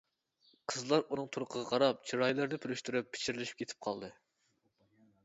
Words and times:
قىزلار 0.71 1.03
ئۇنىڭ 1.09 1.27
تۇرقىغا 1.35 1.67
قاراپ 1.71 2.01
چىرايلىرىنى 2.13 2.59
پۈرۈشتۈرۈپ 2.63 3.13
پىچىرلىشىپ 3.17 3.61
كېتىپ 3.61 3.87
قالدى. 3.89 4.11